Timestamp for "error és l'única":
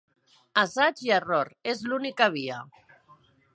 1.17-2.31